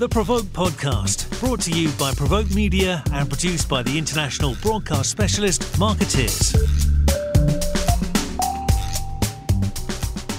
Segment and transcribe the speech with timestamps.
[0.00, 5.10] the Provoke Podcast, brought to you by Provoke Media and produced by the international broadcast
[5.10, 6.52] specialist Markettiers.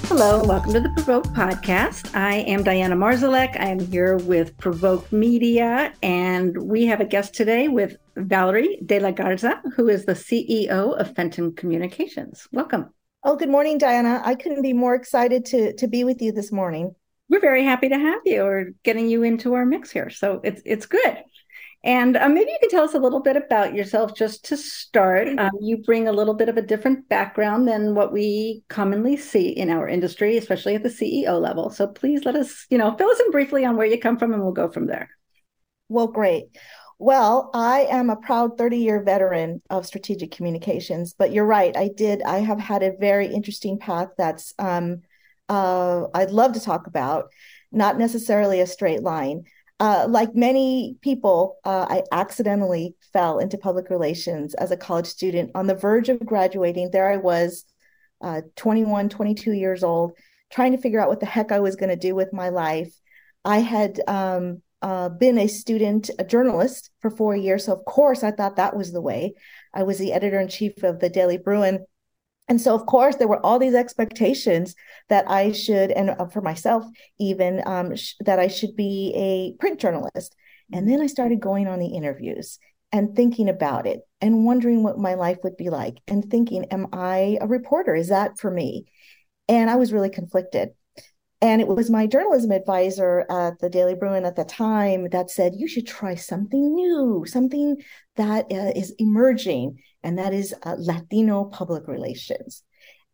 [0.07, 2.15] Hello, and welcome to the Provoke Podcast.
[2.15, 3.55] I am Diana Marszalek.
[3.61, 8.99] I am here with Provoke Media, and we have a guest today with Valarie De
[8.99, 12.47] La Garza, who is the CEO of Fenton Communications.
[12.51, 12.89] Welcome.
[13.23, 14.23] Oh, good morning, Diana.
[14.25, 16.95] I couldn't be more excited to to be with you this morning
[17.31, 20.09] we're very happy to have you or getting you into our mix here.
[20.09, 21.17] So it's it's good.
[21.83, 25.27] And uh, maybe you could tell us a little bit about yourself just to start.
[25.27, 25.39] Mm-hmm.
[25.39, 29.49] Um, you bring a little bit of a different background than what we commonly see
[29.49, 31.71] in our industry, especially at the CEO level.
[31.71, 34.33] So please let us, you know, fill us in briefly on where you come from
[34.33, 35.09] and we'll go from there.
[35.87, 36.55] Well, great.
[36.99, 41.75] Well, I am a proud 30 year veteran of strategic communications, but you're right.
[41.75, 45.01] I did, I have had a very interesting path that's um,
[45.51, 47.29] uh, I'd love to talk about,
[47.73, 49.43] not necessarily a straight line.
[49.81, 55.51] Uh, like many people, uh, I accidentally fell into public relations as a college student
[55.53, 56.91] on the verge of graduating.
[56.91, 57.65] There I was,
[58.21, 60.13] uh, 21, 22 years old,
[60.51, 62.93] trying to figure out what the heck I was going to do with my life.
[63.43, 67.65] I had um, uh, been a student, a journalist for four years.
[67.65, 69.33] So, of course, I thought that was the way.
[69.73, 71.85] I was the editor in chief of the Daily Bruin
[72.51, 74.75] and so, of course, there were all these expectations
[75.07, 76.83] that I should, and uh, for myself
[77.17, 80.35] even, um, sh- that I should be a print journalist.
[80.73, 82.59] And then I started going on the interviews
[82.91, 86.87] and thinking about it and wondering what my life would be like and thinking, am
[86.91, 87.95] I a reporter?
[87.95, 88.83] Is that for me?
[89.47, 90.71] And I was really conflicted.
[91.41, 95.55] And it was my journalism advisor at the Daily Bruin at the time that said,
[95.55, 97.77] you should try something new, something
[98.15, 102.63] that uh, is emerging and that is uh, Latino public relations.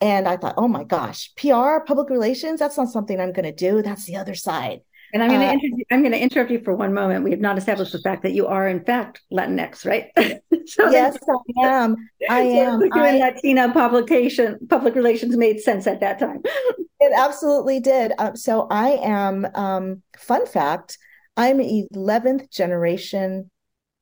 [0.02, 3.52] And I thought, oh my gosh, PR, public relations, that's not something I'm going to
[3.52, 3.82] do.
[3.82, 4.82] That's the other side.
[5.14, 5.84] And I'm going to uh, interrupt.
[5.92, 7.24] I'm going to interrupt you for one moment.
[7.24, 10.12] We have not established the fact that you are, in fact, Latinx, right?
[10.66, 11.18] so yes,
[11.58, 11.96] I am.
[12.30, 12.82] I am.
[12.82, 16.42] So I, Latina publication, public relations made sense at that time.
[17.00, 18.12] it absolutely did.
[18.18, 19.48] Um, so I am.
[19.56, 20.98] Um, fun fact:
[21.38, 23.50] I'm 11th generation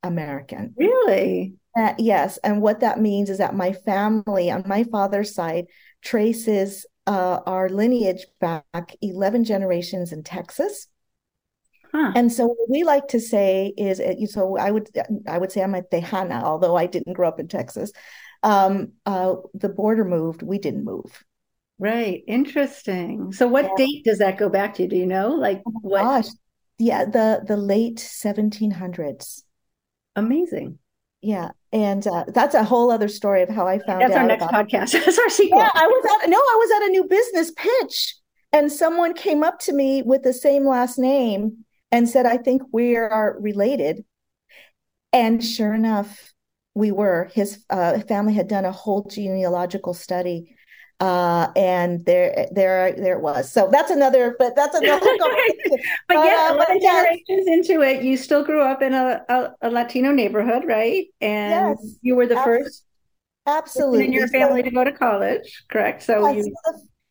[0.01, 0.73] American.
[0.77, 1.53] Really?
[1.77, 5.65] Uh, yes, and what that means is that my family on my father's side
[6.01, 10.87] traces uh, our lineage back 11 generations in Texas.
[11.95, 12.11] Huh.
[12.13, 14.89] And so what we like to say is, uh, so I would
[15.29, 17.93] I would say I'm a Tejana, although I didn't grow up in Texas.
[18.43, 21.23] Um, uh, the border moved, we didn't move.
[21.79, 23.31] Right, interesting.
[23.31, 23.85] So, what yeah.
[23.85, 24.87] date does that go back to?
[24.87, 25.29] Do you know?
[25.29, 26.03] Like, oh what?
[26.03, 26.27] Gosh.
[26.79, 29.43] Yeah, the the late 1700s.
[30.17, 30.79] Amazing.
[31.21, 34.47] Yeah, and uh, that's a whole other story of how I found that's our next
[34.47, 34.91] podcast.
[35.05, 35.59] that's our sequel.
[35.59, 38.17] Yeah, I was at no, I was at a new business pitch,
[38.51, 42.61] and someone came up to me with the same last name and said, "I think
[42.71, 44.05] we are related."
[45.13, 46.33] And sure enough,
[46.73, 47.29] we were.
[47.33, 50.55] His uh, family had done a whole genealogical study
[50.99, 53.51] uh, and there there there it was.
[53.51, 58.03] So that's another but that's another but, but yeah uh, 11 generations into it.
[58.03, 61.07] You still grew up in a, a, a latino neighborhood right?
[61.21, 62.83] And yes, you were the first
[63.45, 66.03] absolutely in your family so, to go to college correct?
[66.03, 66.55] So you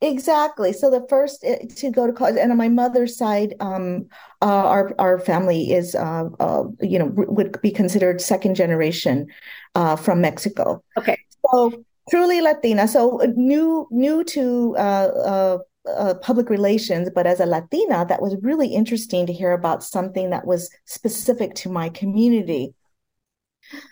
[0.04, 4.06] exactly so the first eh, to go to college and on my mother's side um
[4.42, 9.26] uh, our our family is uh, uh you know would be considered second generation
[9.74, 11.16] uh from mexico okay
[11.46, 12.88] so truly Latina.
[12.88, 18.22] So uh, new new to uh, uh, uh, public relations, but as a Latina, that
[18.22, 22.74] was really interesting to hear about something that was specific to my community.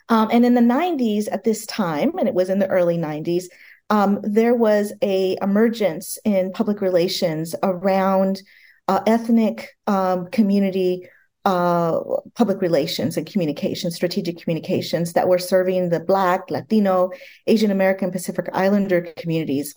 [0.09, 3.45] Um, and in the 90s, at this time, and it was in the early 90s,
[3.93, 8.43] um, there was a emergence in public relations around
[8.89, 11.07] uh, ethnic um, community
[11.45, 12.01] uh,
[12.35, 17.11] public relations and communications, strategic communications that were serving the Black, Latino,
[17.47, 19.75] Asian American, Pacific Islander communities.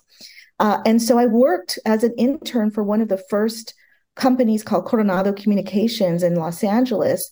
[0.59, 3.73] Uh, and so I worked as an intern for one of the first
[4.15, 7.29] companies called Coronado Communications in Los Angeles.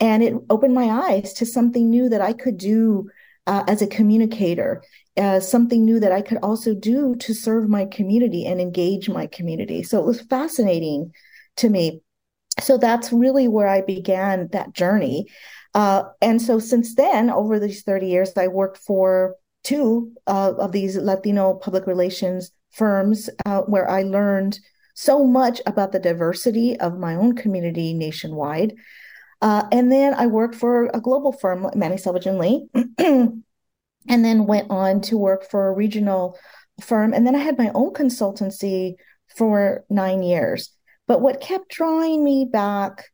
[0.00, 3.08] And it opened my eyes to something new that I could do
[3.46, 4.82] uh, as a communicator,
[5.16, 9.26] uh, something new that I could also do to serve my community and engage my
[9.26, 9.82] community.
[9.82, 11.12] So it was fascinating
[11.56, 12.02] to me
[12.60, 15.26] so that's really where I began that journey.
[15.74, 20.72] Uh, and so since then, over these 30 years, I worked for two uh, of
[20.72, 24.58] these Latino public relations firms uh, where I learned
[24.94, 28.74] so much about the diversity of my own community nationwide.
[29.42, 32.68] Uh, and then I worked for a global firm, Manning Selvage and Lee,
[34.08, 36.38] and then went on to work for a regional
[36.80, 37.12] firm.
[37.12, 38.94] And then I had my own consultancy
[39.36, 40.70] for nine years.
[41.06, 43.10] But what kept drawing me back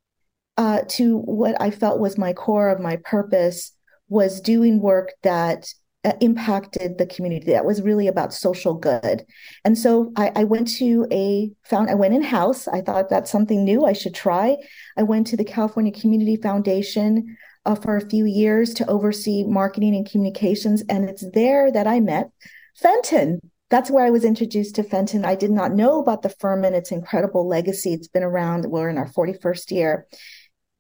[0.57, 3.73] uh, to what I felt was my core of my purpose
[4.09, 5.73] was doing work that
[6.05, 9.25] uh, impacted the community that was really about social good
[9.65, 13.31] and so I, I, went to a found i went in house i thought that's
[13.31, 14.57] something new i should try
[14.97, 19.95] i went to the california community foundation uh, for a few years to oversee marketing
[19.95, 22.31] and communications and it's there that i met
[22.77, 23.41] fenton.
[23.71, 25.25] That's where i was introduced to fenton.
[25.25, 27.93] I did not know about the firm and its incredible legacy.
[27.93, 30.07] It's been around we're in our 41st year.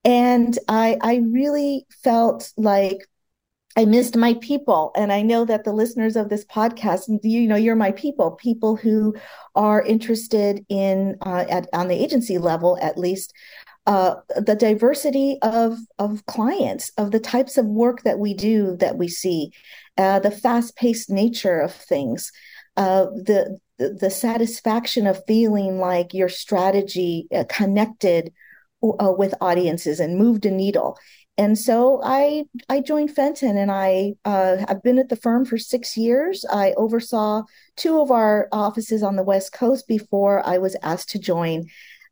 [0.04, 2.98] And i i really felt like
[3.74, 4.92] I missed my people.
[4.94, 8.76] And I know that the listeners of this podcast, you know, you're my people, people
[8.76, 9.14] who
[9.54, 13.32] are interested in, uh, at, on the agency level at least,
[13.86, 18.96] uh, the diversity of, of clients, of the types of work that we do, that
[18.96, 19.50] we see,
[19.98, 22.30] uh, the fast paced nature of things,
[22.76, 28.32] uh, the, the, the satisfaction of feeling like your strategy uh, connected
[28.82, 30.96] uh, with audiences and moved a needle
[31.38, 35.56] and so I I joined Fenton, and I uh, I've been at the firm for
[35.56, 36.44] six years.
[36.50, 37.44] I oversaw
[37.76, 41.64] two of our offices on the West Coast before I was asked to join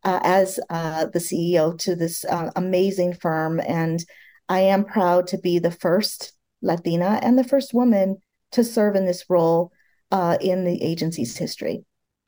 [0.05, 4.05] uh, as uh, the CEO to this uh, amazing firm, and
[4.49, 6.33] I am proud to be the first
[6.63, 8.19] Latina and the first woman
[8.53, 9.73] to serve in this role
[10.11, 11.85] uh, in the agency's history.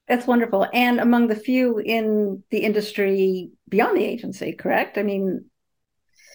[0.09, 4.53] That's wonderful, and among the few in the industry beyond the agency.
[4.53, 4.99] Correct?
[4.99, 5.47] I mean,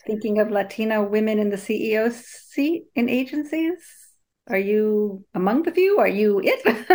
[0.06, 3.78] thinking of Latina women in the CEO seat in agencies?
[4.48, 5.98] Are you among the few?
[5.98, 6.60] Are you it?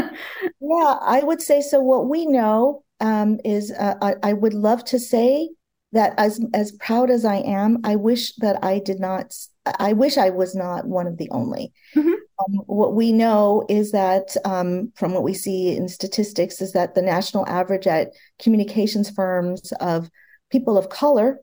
[0.59, 1.79] yeah, I would say so.
[1.79, 5.49] What we know um, is uh, I, I, would love to say
[5.91, 9.35] that as as proud as I am, I wish that I did not.
[9.65, 11.73] I wish I was not one of the only.
[11.95, 12.09] Mm-hmm.
[12.09, 16.95] Um, what we know is that um, from what we see in statistics is that
[16.95, 18.11] the national average at
[18.41, 20.09] communications firms of
[20.49, 21.39] people of color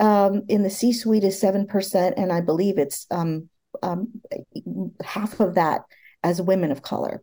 [0.00, 3.48] um, in the C suite is 7%, and I believe it's um,
[3.82, 4.20] um,
[5.02, 5.82] half of that
[6.22, 7.22] as women of color.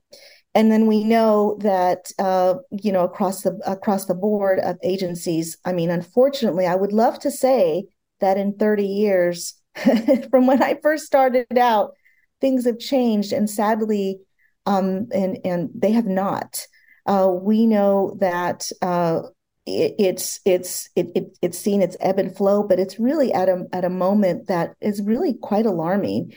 [0.54, 5.58] And then we know that uh, you know across the across the board of agencies.
[5.64, 7.86] I mean, unfortunately, I would love to say
[8.20, 9.56] that in 30 years
[10.30, 11.94] from when I first started out,
[12.42, 14.20] things have changed, and sadly,
[14.66, 16.66] um, and and they have not.
[17.06, 19.22] Uh, we know that uh,
[19.66, 23.48] it, it's it's it, it, it's seen its ebb and flow, but it's really at
[23.50, 26.34] a at a moment that is really quite alarming.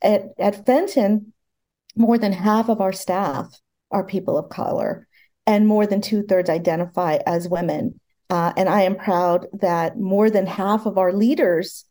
[0.00, 1.32] At at Fenton,
[1.98, 3.46] more than half of our staff
[3.90, 5.06] are people of color,
[5.46, 8.00] and more than two thirds identify as women.
[8.30, 11.84] Uh, and I am proud that more than half of our leaders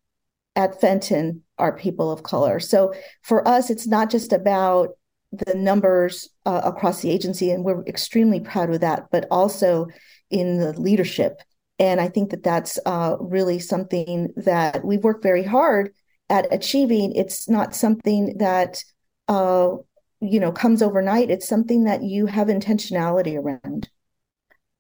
[0.56, 2.59] at Fenton are people of color.
[2.59, 2.94] So
[3.24, 4.89] for us, it's not just about
[5.31, 9.88] the numbers uh, across the agency, and we're extremely proud of that, but also
[10.30, 11.42] in the leadership.
[11.80, 15.92] And I think that that's uh, really something that we've worked very hard
[16.30, 17.13] at achieving.
[17.13, 18.83] It's not something that
[19.27, 19.75] uh,
[20.19, 21.29] you know comes overnight.
[21.29, 23.89] It's something that you have intentionality around.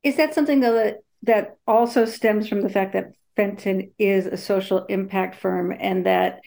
[0.03, 4.85] Is that something that that also stems from the fact that Fenton is a social
[4.85, 6.39] impact firm and that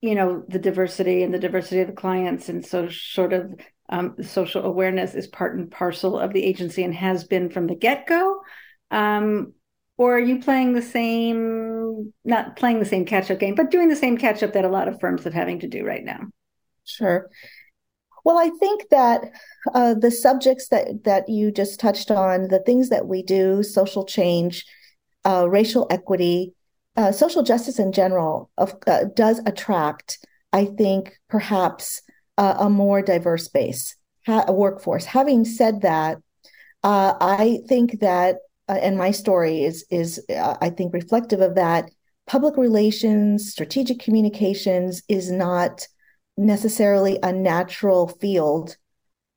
[0.00, 3.54] you know the diversity and the diversity of the clients and so sort of
[3.88, 7.74] um, social awareness is part and parcel of the agency and has been from the
[7.74, 8.40] get go?
[8.90, 9.52] Um,
[9.98, 13.88] or are you playing the same, not playing the same catch up game, but doing
[13.88, 16.20] the same catch up that a lot of firms are having to do right now?
[16.84, 17.28] Sure.
[18.24, 19.30] Well, I think that
[19.74, 24.04] uh, the subjects that that you just touched on, the things that we do, social
[24.04, 24.64] change,
[25.24, 26.54] uh, racial equity,
[26.96, 32.02] uh, social justice in general, of, uh, does attract, I think, perhaps
[32.38, 35.04] uh, a more diverse base, ha- a workforce.
[35.04, 36.18] Having said that,
[36.84, 38.36] uh, I think that,
[38.68, 41.90] and my story is is I think reflective of that.
[42.26, 45.88] Public relations, strategic communications is not
[46.36, 48.76] necessarily a natural field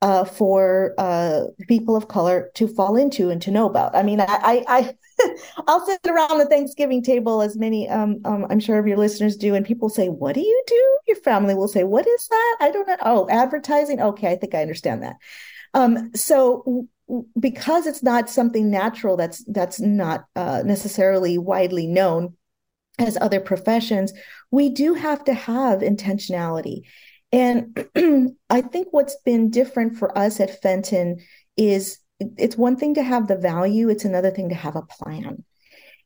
[0.02, 3.94] uh, for uh, people of color to fall into and to know about.
[3.96, 4.94] I mean, I, I, I
[5.66, 9.36] I'll sit around the Thanksgiving table, as many um, um, I'm sure of your listeners
[9.36, 12.56] do, and people say, "What do you do?" Your family will say, "What is that?"
[12.60, 12.96] I don't know.
[13.02, 14.00] Oh, advertising.
[14.00, 15.16] Okay, I think I understand that.
[15.72, 16.86] Um, so
[17.38, 22.34] because it's not something natural that's that's not uh, necessarily widely known
[22.98, 24.12] as other professions,
[24.50, 26.82] we do have to have intentionality.
[27.32, 27.86] And
[28.50, 31.18] I think what's been different for us at Fenton
[31.56, 35.44] is it's one thing to have the value, it's another thing to have a plan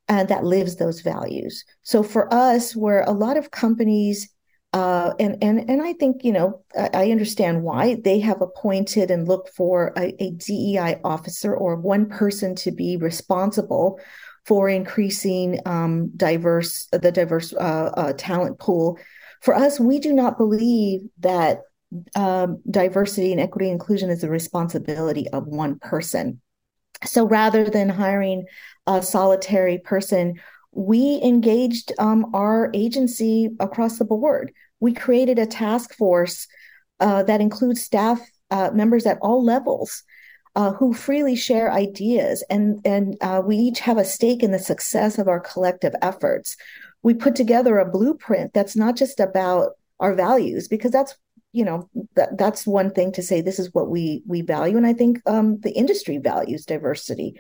[0.09, 1.65] and that lives those values.
[1.83, 4.29] So for us, where a lot of companies
[4.73, 9.11] uh, and and and I think you know I, I, understand why they have appointed
[9.11, 13.99] and look for a, a, DEI officer or one person to be responsible
[14.47, 18.99] for increasing um, diverse the diverse uh, uh, talent pool.
[19.43, 21.61] For us, we do not believe that
[22.15, 26.41] um, diversity and equity inclusion is the responsibility of one person.
[27.05, 28.45] So rather than hiring
[28.87, 30.41] a solitary person,
[30.73, 34.53] we engaged um, our agency across the board.
[34.79, 36.47] We created a task force
[37.01, 38.21] uh, that includes staff
[38.51, 40.03] uh, members at all levels
[40.57, 44.59] uh, who freely share ideas, and and uh, we each have a stake in the
[44.59, 46.57] success of our collective efforts.
[47.03, 51.17] We put together a blueprint that's not just about our values, because that's
[51.53, 54.87] you know that that's one thing to say this is what we we value, and
[54.87, 57.35] I think um, the industry values diversity.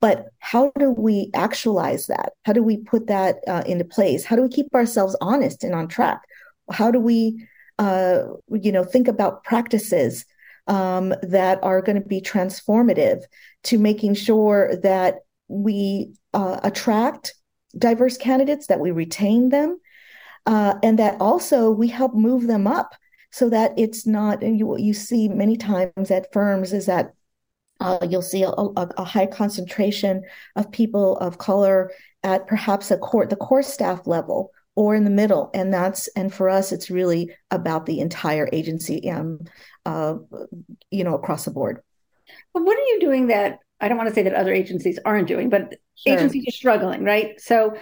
[0.00, 2.32] But how do we actualize that?
[2.46, 4.24] How do we put that uh, into place?
[4.24, 6.22] How do we keep ourselves honest and on track?
[6.72, 7.46] How do we,
[7.78, 10.24] uh, you know, think about practices
[10.66, 13.22] um, that are going to be transformative
[13.64, 15.16] to making sure that
[15.48, 17.34] we uh, attract
[17.76, 19.80] diverse candidates, that we retain them,
[20.46, 22.94] uh, and that also we help move them up
[23.32, 27.12] so that it's not, you, you see many times at firms is that
[27.80, 30.22] uh, you'll see a, a, a, high concentration
[30.56, 31.90] of people of color
[32.22, 35.50] at perhaps a core, the core staff level or in the middle.
[35.54, 39.40] And that's and for us it's really about the entire agency um
[39.86, 40.16] uh
[40.90, 41.80] you know across the board.
[42.54, 45.26] But what are you doing that i don't want to say that other agencies aren't
[45.26, 46.14] doing but sure.
[46.14, 47.40] agencies are struggling right?
[47.40, 47.76] So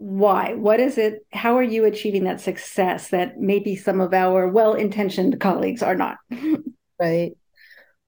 [0.00, 0.54] why?
[0.54, 1.26] What is it?
[1.32, 6.18] How are you achieving that success that maybe some of our well-intentioned colleagues are not?
[7.00, 7.36] Right.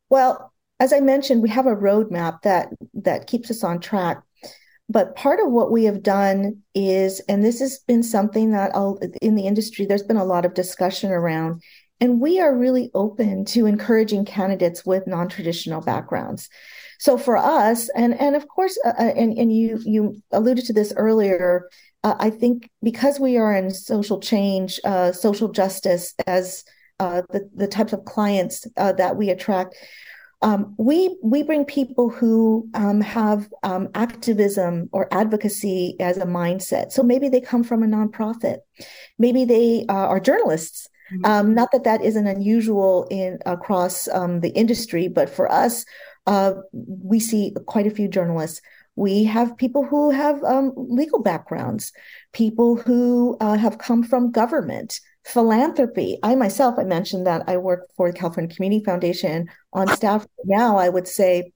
[0.09, 0.51] Well
[0.81, 4.23] as i mentioned we have a roadmap that that keeps us on track
[4.91, 8.73] but part of what we have done is, and this has been something that
[9.23, 11.63] in the industry, there's been a lot of discussion around,
[12.01, 16.49] and we are really open to encouraging candidates with non-traditional backgrounds.
[16.99, 20.73] So for us, and and of course, uh, uh and and you you alluded to
[20.73, 21.69] this earlier.
[22.03, 26.65] Uh, I think because we are in social change, uh, social justice as
[26.99, 29.77] uh, the the types of clients uh, that we attract,
[30.43, 36.93] um, we we bring people who um, have um, activism or advocacy as a mindset.
[36.93, 38.59] So maybe they come from a nonprofit,
[39.19, 40.89] maybe they uh, are journalists.
[41.13, 41.25] Mm-hmm.
[41.25, 45.85] Um, not that that isn't unusual in across um, the industry, but for us,
[46.27, 48.61] uh, we see quite a few journalists.
[48.95, 51.93] We have people who have um, legal backgrounds,
[52.33, 56.19] people who uh, have come from government philanthropy.
[56.23, 60.27] I myself, I mentioned that I work for the California Community Foundation on staff.
[60.45, 61.53] Now, I would say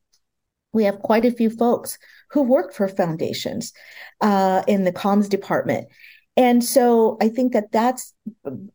[0.72, 1.98] we have quite a few folks
[2.30, 3.72] who work for foundations
[4.20, 5.88] uh, in the comms department.
[6.36, 8.12] And so I think that that's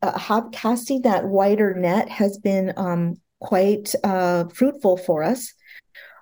[0.02, 5.54] uh, casting that wider net has been um, quite uh, fruitful for us.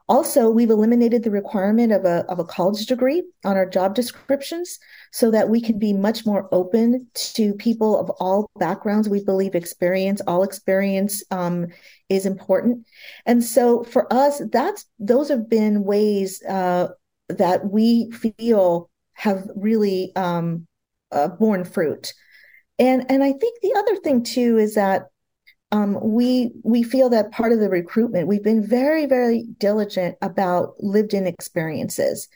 [0.10, 4.80] Also, we've eliminated the requirement of a, of a college degree on our job descriptions
[5.12, 9.10] so that we can be much more open to people of all backgrounds.
[9.10, 11.68] We believe experience, all experience um,
[12.08, 12.88] is important.
[13.26, 16.88] And so for us, that's those have been ways uh,
[17.28, 20.68] that we feel have really um,
[21.12, 22.14] uh, borne fruit.
[22.80, 25.08] And, and I think the other thing too is that
[25.72, 30.76] um, we we feel that part of the recruitment we've been very very diligent about
[30.80, 32.28] lived in experiences.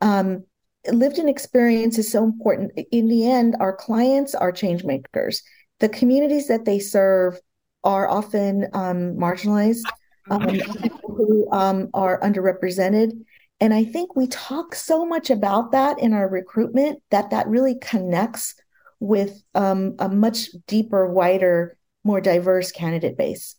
[0.00, 0.44] Um,
[0.90, 2.72] lived in experience is so important.
[2.90, 5.42] In the end our clients are change makers.
[5.78, 7.38] The communities that they serve
[7.84, 9.84] are often um, marginalized
[10.30, 10.58] um,
[11.04, 13.12] who um, are underrepresented.
[13.60, 17.76] And i think we talk so much about that in our recruitment that that really
[17.80, 18.56] connects
[18.98, 23.56] with um, a much deeper wider more diverse candidate base?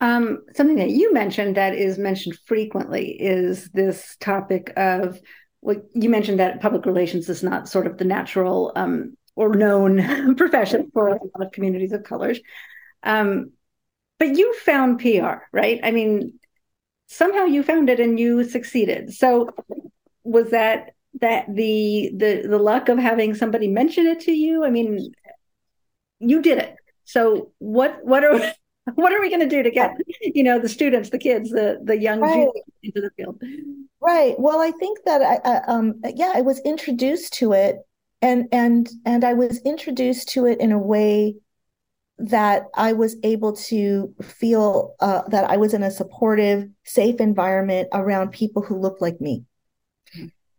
[0.00, 5.20] Um, something that you mentioned that is mentioned frequently is this topic of
[5.60, 10.34] well, you mentioned that public relations is not sort of the natural um, or known
[10.36, 12.40] profession for a lot of communities of colors.
[13.04, 13.52] Um,
[14.18, 15.80] but you found PR, right?
[15.82, 16.38] I mean,
[17.06, 19.12] somehow you found it and you succeeded.
[19.14, 19.50] So
[20.24, 24.64] was that that the the the luck of having somebody mention it to you?
[24.64, 25.12] I mean,
[26.18, 26.76] you did it.
[27.04, 28.52] So what what are
[28.94, 31.80] what are we going to do to get you know the students, the kids, the
[31.82, 32.48] the young right.
[32.82, 33.40] into the field?
[34.00, 34.34] Right.
[34.38, 37.78] Well, I think that I, I um yeah, I was introduced to it,
[38.20, 41.36] and and and I was introduced to it in a way
[42.18, 47.88] that I was able to feel uh, that I was in a supportive, safe environment
[47.92, 49.44] around people who look like me.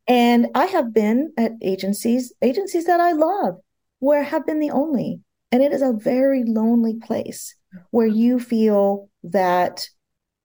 [0.07, 3.59] And I have been at agencies, agencies that I love,
[3.99, 5.21] where I have been the only
[5.53, 7.55] and it is a very lonely place
[7.91, 9.87] where you feel that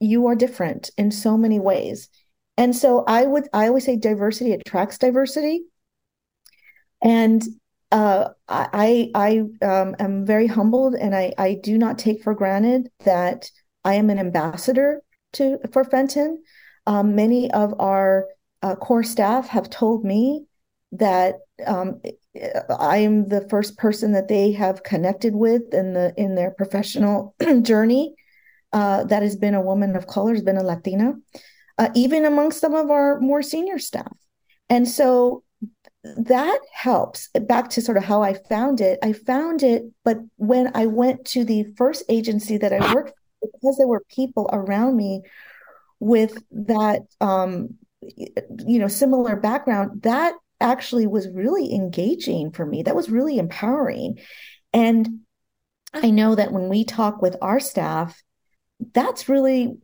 [0.01, 2.11] you are different in so many ways.
[2.59, 5.63] And so I would I always say diversity attracts diversity.
[7.03, 7.43] And
[7.91, 12.91] uh, I I um, am very humbled, and I I do not take for granted
[13.05, 13.51] that
[13.85, 15.01] I am an ambassador
[15.35, 16.43] to for Fenton.
[16.87, 18.27] Um, many of our
[18.63, 20.45] uh, core staff have told me
[20.93, 21.37] that
[21.67, 22.03] um,
[22.79, 27.35] I am the first person that they have connected with in the in their professional
[27.63, 28.15] journey.
[28.71, 31.15] Uh, that has been a woman of color, has been a Latina,
[31.79, 34.13] uh, even amongst some of our more senior staff.
[34.69, 35.43] And so
[36.05, 37.29] that helps.
[37.29, 41.25] Back to sort of how I found it, I found it, but when I went
[41.27, 45.23] to the first agency that I worked for, because there were people around me
[46.01, 52.83] with that, um, you know, similar background, that actually was really engaging for me.
[52.83, 54.19] That was really empowering.
[54.73, 55.21] And
[55.95, 58.23] I know that when we talk with our staff,
[58.93, 59.79] that's really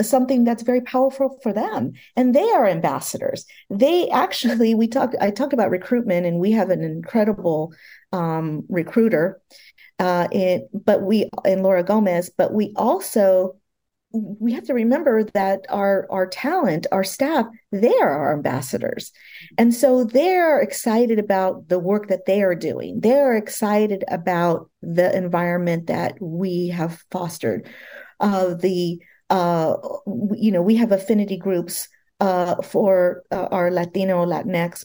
[0.00, 5.30] something that's very powerful for them and they are ambassadors they actually we talk i
[5.30, 7.72] talk about recruitment and we have an incredible
[8.12, 9.40] um, recruiter
[9.98, 10.28] uh,
[10.72, 13.56] but we in laura gomez but we also
[14.12, 19.12] we have to remember that our our talent our staff they are our ambassadors.
[19.58, 23.00] And so they're excited about the work that they are doing.
[23.00, 27.68] They're excited about the environment that we have fostered
[28.20, 29.00] uh, the
[29.30, 29.76] uh,
[30.34, 31.88] you know we have affinity groups
[32.20, 34.84] uh, for uh, our latino latinx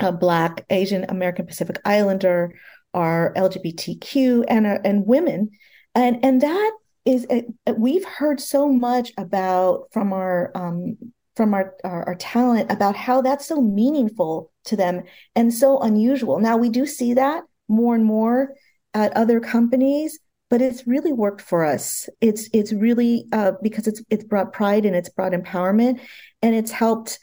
[0.00, 2.52] uh, black asian american pacific islander
[2.94, 5.50] our lgbtq and and women.
[5.94, 6.72] And and that
[7.04, 10.96] is a, we've heard so much about from our um,
[11.36, 15.02] from our, our, our talent about how that's so meaningful to them
[15.34, 16.38] and so unusual.
[16.38, 18.54] Now we do see that more and more
[18.92, 20.18] at other companies,
[20.50, 22.08] but it's really worked for us.
[22.20, 26.00] It's it's really uh, because it's it's brought pride and it's brought empowerment,
[26.42, 27.18] and it's helped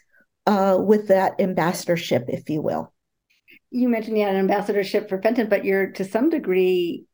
[0.48, 2.94] uh, with that ambassadorship, if you will.
[3.70, 7.06] You mentioned you had an ambassadorship for Fenton, but you're to some degree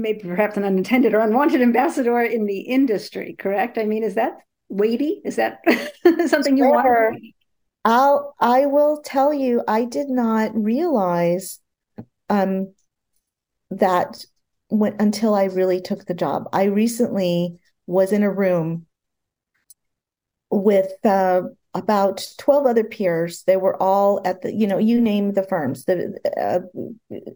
[0.00, 3.78] maybe perhaps an unintended or unwanted ambassador in the industry, correct?
[3.78, 5.20] I mean, is that weighty?
[5.24, 5.60] Is that
[6.26, 7.22] something you want?
[7.84, 11.60] I'll I will tell you, I did not realize
[12.28, 12.74] um
[13.70, 14.24] that
[14.68, 16.48] when until I really took the job.
[16.52, 18.86] I recently was in a room
[20.50, 21.42] with uh,
[21.74, 25.84] about 12 other peers they were all at the you know you name the firms
[25.84, 26.60] the, uh,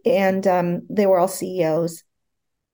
[0.06, 2.02] and um, they were all ceos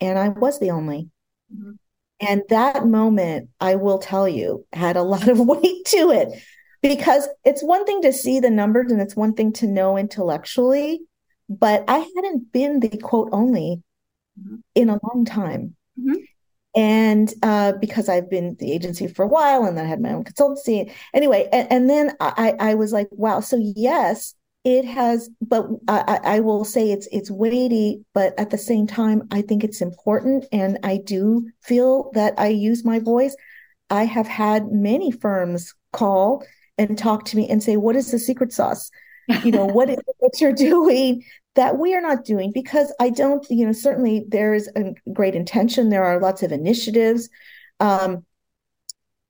[0.01, 1.11] and I was the only.
[1.55, 1.73] Mm-hmm.
[2.21, 6.43] And that moment, I will tell you, had a lot of weight to it
[6.83, 11.01] because it's one thing to see the numbers and it's one thing to know intellectually,
[11.49, 13.83] but I hadn't been the quote only
[14.41, 14.57] mm-hmm.
[14.75, 15.77] in a long time.
[15.99, 16.15] Mm-hmm.
[16.77, 20.13] And uh, because I've been the agency for a while and then I had my
[20.13, 20.93] own consultancy.
[21.13, 23.41] Anyway, and, and then I, I was like, wow.
[23.41, 28.59] So, yes, it has but I, I, will say it's it's weighty but at the
[28.59, 33.35] same time i think it's important and i do feel that i use my voice.
[33.91, 36.45] I have had many firms call
[36.77, 38.91] and talk to me and say what is the secret sauce?
[39.45, 42.53] You know what is what you're doing that we are not doing?
[42.53, 45.89] Because i don't you know certainly there is a great intention.
[45.89, 47.29] There are lots of initiatives.
[47.81, 48.25] Um,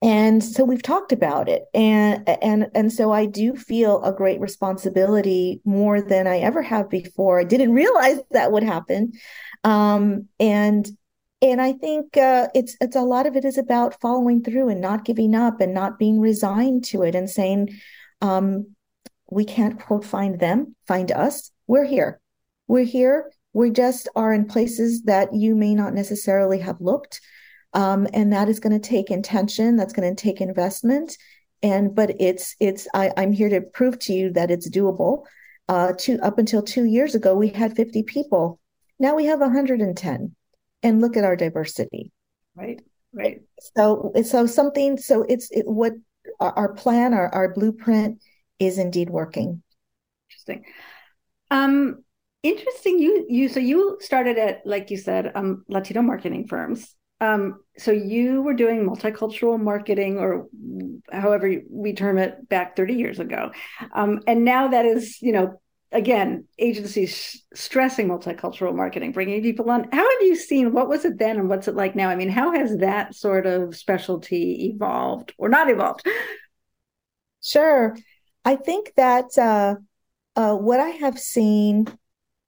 [0.00, 4.40] and so we've talked about it and and and so i do feel a great
[4.40, 7.40] responsibility more than i ever have before.
[7.40, 9.12] I didn't realize that would happen.
[9.64, 10.88] Um, and
[11.40, 14.80] and i think uh, it's it's a lot of it is about following through and
[14.80, 17.68] not giving up and not being resigned to it and saying
[18.20, 18.74] um,
[19.30, 21.50] we can't quote find them find us.
[21.66, 22.20] We're here.
[22.66, 23.30] We're here.
[23.52, 27.20] We just are in places that you may not necessarily have looked
[27.78, 31.16] um, and that is going to take intention that's going to take investment.
[31.62, 35.24] And but it's it's I, i'm here to prove to you that it's doable.
[35.68, 38.60] Uh to up until two years ago we had 50 people.
[38.98, 40.34] Now we have 110
[40.82, 42.12] and look at our diversity.
[42.56, 42.80] Right
[43.12, 43.42] right.
[43.76, 45.92] So so something so it's it, what
[46.40, 48.20] our, our plan our, our blueprint
[48.58, 49.62] is indeed working.
[50.28, 50.64] Interesting.
[51.50, 52.04] Um
[52.42, 57.60] interesting you you so you started at like you said um latino marketing firms um,
[57.76, 60.46] so you were doing multicultural marketing, or
[61.10, 63.50] however we term it, back 30 years ago,
[63.92, 69.88] um, and now that is, you know, again, agencies stressing multicultural marketing, bringing people on.
[69.90, 70.72] How have you seen?
[70.72, 72.08] What was it then, and what's it like now?
[72.08, 76.06] I mean, how has that sort of specialty evolved, or not evolved?
[77.42, 77.96] Sure,
[78.44, 79.74] I think that uh,
[80.36, 81.86] uh, what I have seen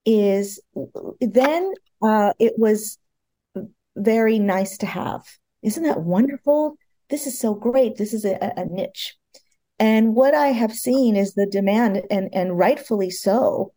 [0.06, 0.60] is
[1.20, 2.98] then uh, it was
[3.96, 5.22] very nice to have.
[5.62, 6.76] Isn't that wonderful
[7.10, 7.96] this is so great.
[7.96, 9.16] This is a, a niche.
[9.78, 13.72] And what I have seen is the demand, and, and rightfully so,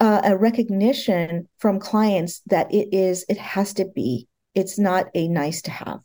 [0.00, 5.28] uh, a recognition from clients that it is, it has to be, it's not a
[5.28, 6.00] nice to have.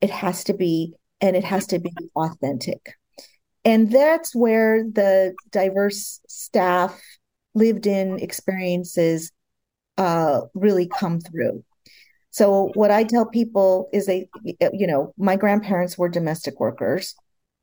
[0.00, 2.94] It has to be, and it has to be authentic.
[3.64, 7.00] And that's where the diverse staff
[7.54, 9.32] lived in experiences
[9.96, 11.64] uh, really come through.
[12.30, 14.28] So what I tell people is they,
[14.72, 17.14] you know, my grandparents were domestic workers.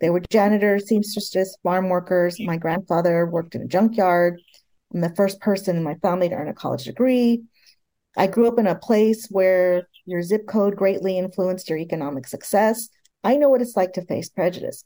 [0.01, 2.37] They were janitors, seamstresses, farm workers.
[2.39, 4.41] My grandfather worked in a junkyard.
[4.93, 7.43] I'm the first person in my family to earn a college degree.
[8.15, 12.89] I grew up in a place where your zip code greatly influenced your economic success.
[13.23, 14.83] I know what it's like to face prejudice.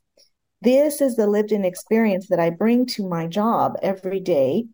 [0.61, 4.65] This is the lived in experience that I bring to my job every day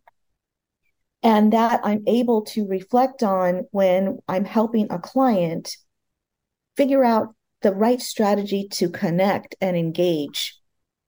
[1.23, 5.75] and that I'm able to reflect on when I'm helping a client
[6.75, 10.55] figure out the right strategy to connect and engage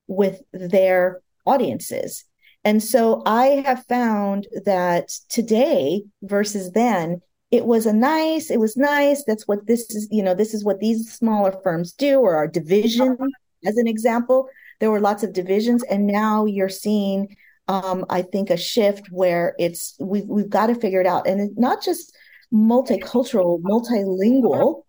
[0.08, 2.26] with their audiences.
[2.64, 8.76] And so I have found that today versus then, it was a nice, it was
[8.76, 9.24] nice.
[9.26, 12.48] That's what this is, you know, this is what these smaller firms do, or our
[12.48, 13.18] division,
[13.66, 14.50] as an example.
[14.80, 17.36] There were lots of divisions, and now you're seeing
[17.70, 21.40] um, I think a shift where it's we've we've got to figure it out, and
[21.40, 22.16] it's not just
[22.52, 24.82] multicultural, multilingual.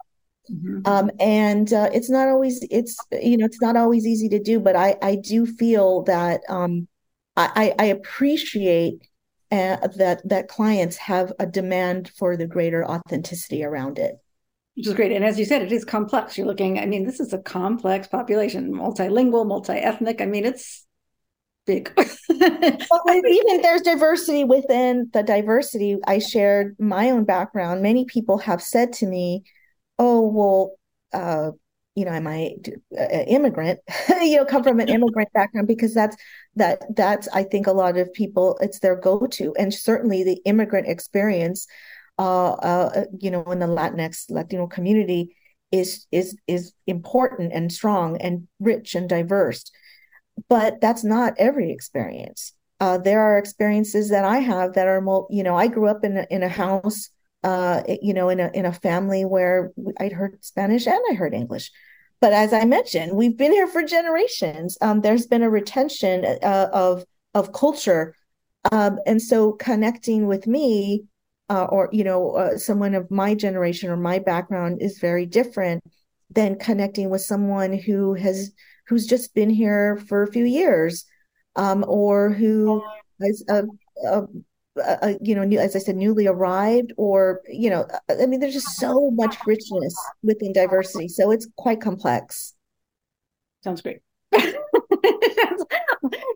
[0.50, 0.80] Mm-hmm.
[0.86, 4.58] Um, and uh, it's not always it's you know it's not always easy to do,
[4.58, 6.88] but I I do feel that um,
[7.36, 9.06] I, I appreciate
[9.52, 14.16] uh, that that clients have a demand for the greater authenticity around it
[14.76, 15.12] which is great.
[15.12, 16.38] And as you said, it is complex.
[16.38, 20.22] You're looking, I mean, this is a complex population, multilingual, multi-ethnic.
[20.22, 20.86] I mean, it's
[21.70, 21.92] big.
[22.90, 25.98] well, even there's diversity within the diversity.
[26.06, 27.82] I shared my own background.
[27.82, 29.44] Many people have said to me,
[29.98, 30.72] "Oh, well,
[31.12, 31.52] uh,
[31.94, 32.56] you know, am I
[32.96, 33.80] an immigrant?
[34.20, 36.16] you know, come from an immigrant background because that's
[36.56, 40.88] that that's I think a lot of people it's their go-to, and certainly the immigrant
[40.88, 41.66] experience,
[42.18, 45.36] uh, uh you know, in the Latinx Latino community
[45.70, 49.70] is is is important and strong and rich and diverse
[50.48, 52.52] but that's not every experience.
[52.80, 56.16] Uh, there are experiences that I have that are, you know, I grew up in
[56.16, 57.10] a, in a house,
[57.44, 61.34] uh, you know, in a in a family where I'd heard Spanish and I heard
[61.34, 61.70] English.
[62.20, 64.76] But as I mentioned, we've been here for generations.
[64.80, 68.14] Um, there's been a retention uh, of of culture,
[68.72, 71.04] um, and so connecting with me,
[71.50, 75.82] uh, or you know, uh, someone of my generation or my background is very different
[76.30, 78.52] than connecting with someone who has
[78.90, 81.04] who's just been here for a few years
[81.54, 82.82] um, or who
[83.20, 83.62] is a,
[84.04, 84.24] a,
[84.76, 88.76] a, you know as i said newly arrived or you know i mean there's just
[88.76, 92.54] so much richness within diversity so it's quite complex.
[93.62, 94.00] Sounds great.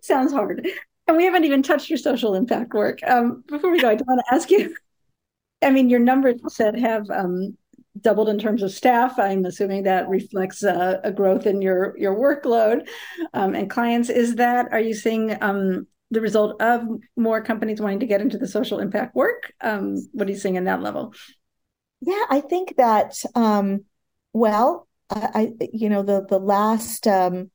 [0.03, 0.69] Sounds hard.
[1.09, 2.99] And we haven't even touched your social impact work.
[3.05, 4.77] Um, before we go i do want to ask you
[5.61, 7.57] i mean your numbers said have um,
[8.00, 9.18] doubled in terms of staff.
[9.18, 12.88] I'm assuming that reflects uh, a growth in your your workload
[13.33, 14.11] um, and clients.
[14.11, 16.83] Is that are you seeing um, the result of
[17.16, 19.52] more companies wanting to get into the social impact work?
[19.61, 21.14] Um, what are you seeing in that level?
[22.00, 23.85] Yeah, I think that um,
[24.33, 27.50] well, I, you know the the last um,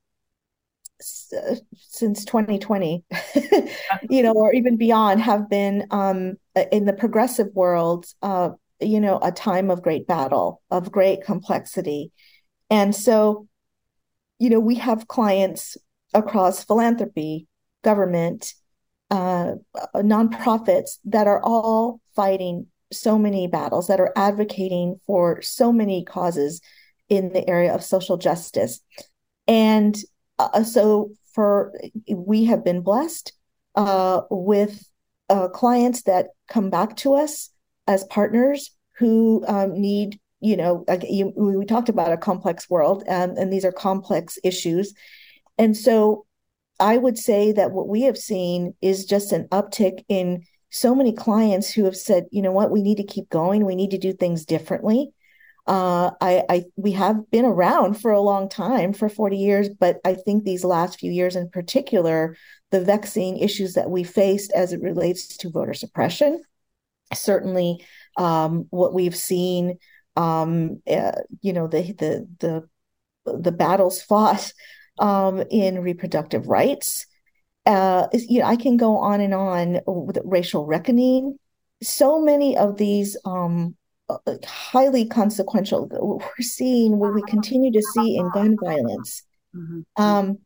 [1.01, 3.05] since 2020
[4.09, 6.35] you know or even beyond have been um,
[6.71, 8.49] in the progressive world uh,
[8.79, 12.11] you know, a time of great battle, of great complexity.
[12.69, 13.47] And so,
[14.37, 15.77] you know, we have clients
[16.13, 17.47] across philanthropy,
[17.83, 18.53] government,
[19.11, 19.53] uh,
[19.95, 26.61] nonprofits that are all fighting so many battles, that are advocating for so many causes
[27.07, 28.81] in the area of social justice.
[29.47, 29.97] And
[30.37, 31.73] uh, so, for
[32.07, 33.33] we have been blessed
[33.75, 34.87] uh, with
[35.29, 37.49] uh, clients that come back to us
[37.89, 43.03] as partners who um, need you know like you, we talked about a complex world
[43.09, 44.93] um, and these are complex issues.
[45.57, 46.25] And so
[46.81, 51.11] i would say that what we have seen is just an uptick in so many
[51.11, 52.71] clients who have said you know what?
[52.71, 53.65] We need to keep going.
[53.65, 55.11] We need to do things differently.
[55.67, 59.97] Uh, I, I we have been around for a long time for 40 years but
[60.03, 62.35] i think these last few years in particular
[62.71, 66.41] the vexing issues that we faced as it relates to voter suppression
[67.13, 67.85] certainly
[68.17, 69.77] um, what we've seen
[70.15, 72.69] um, uh, you know the the the
[73.39, 74.53] the battles fought
[74.99, 77.05] um, in reproductive rights
[77.69, 81.37] uh, you know, I can go on and on with racial reckoning.
[81.83, 83.75] So many of these um,
[84.09, 85.87] uh, highly consequential.
[85.91, 89.23] We're seeing what we continue to see in gun violence.
[89.55, 90.01] Mm-hmm.
[90.01, 90.39] Um,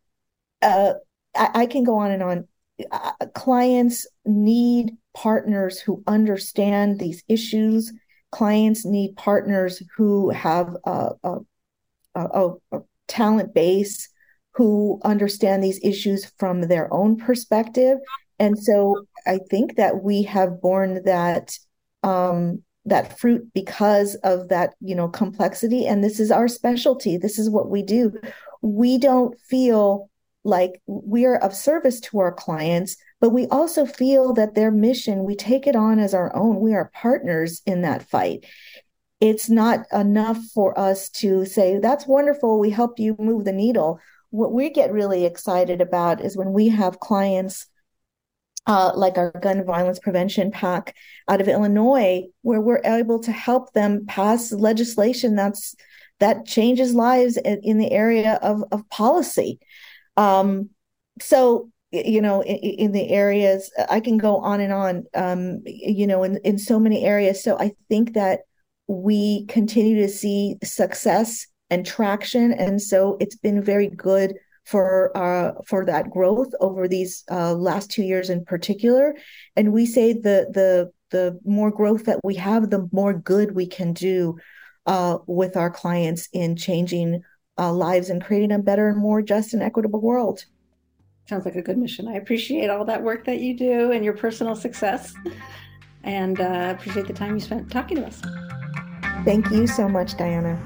[0.62, 0.94] uh,
[1.36, 2.48] I, I, can go on and on.
[2.92, 7.92] Uh, clients need partners who understand these issues.
[8.32, 11.38] Clients need partners who have a, a,
[12.16, 14.10] a, a talent base,
[14.52, 17.98] who understand these issues from their own perspective.
[18.40, 21.58] And so I think that we have borne that
[22.04, 27.40] um, that fruit because of that you know complexity and this is our specialty this
[27.40, 28.14] is what we do
[28.62, 30.10] we don't feel
[30.44, 35.24] like we are of service to our clients but we also feel that their mission
[35.24, 36.60] we take it on as our own.
[36.60, 38.46] We are partners in that fight.
[39.22, 44.02] It's not enough for us to say that's wonderful we helped you move the needle.
[44.32, 47.68] What we get really excited about is when we have clients
[48.68, 50.94] uh, like our gun violence prevention pack
[51.30, 55.78] out of Illinois, where we're able to help them pass legislation that's
[56.20, 59.60] that changes lives in, in the area of of policy.
[60.18, 60.70] Um,
[61.22, 65.04] so you know, in, in, the areas, I can go on and on.
[65.14, 67.44] Um, you know, in in so many areas.
[67.44, 68.42] So I think that
[68.88, 74.34] we continue to see success and traction, and so it's been very good
[74.66, 79.16] for uh, for that growth over these uh, last two years in particular.
[79.56, 83.68] And we say the the the more growth that we have, the more good we
[83.68, 84.38] can do
[84.88, 87.22] uh, with our clients in changing
[87.58, 90.46] uh, lives and creating a better and more just and equitable world.
[91.28, 92.08] Sounds like a good mission.
[92.08, 95.14] I appreciate all that work that you do and your personal success,
[96.04, 98.22] and uh, appreciate the time you spent talking to us.
[99.24, 100.60] Thank you so much, Diana.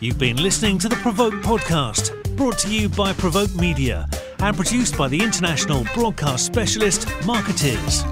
[0.00, 4.06] You've been listening to the Provoke podcast, brought to you by Provoke Media
[4.38, 8.04] and produced by the international broadcast specialist Markettiers.